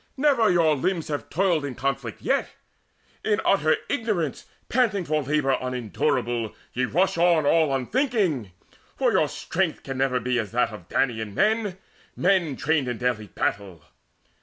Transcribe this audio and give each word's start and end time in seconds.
Never 0.17 0.49
your 0.49 0.75
limbs 0.75 1.09
have 1.09 1.29
toiled 1.29 1.63
In 1.63 1.75
conflict 1.75 2.23
yet. 2.23 2.49
In 3.23 3.39
utter 3.45 3.77
ignorance 3.87 4.45
Panting 4.67 5.05
for 5.05 5.21
labour 5.21 5.55
unendurable, 5.61 6.55
Ye 6.73 6.85
rush 6.85 7.19
on 7.19 7.45
all 7.45 7.71
unthinking; 7.71 8.51
for 8.95 9.11
your 9.11 9.27
strength 9.27 9.83
Can 9.83 9.99
never 9.99 10.19
be 10.19 10.39
as 10.39 10.51
that 10.53 10.71
of 10.71 10.89
Danaan 10.89 11.35
men, 11.35 11.77
Men 12.15 12.55
trained 12.55 12.87
in 12.87 12.97
daily 12.97 13.27
battle. 13.27 13.83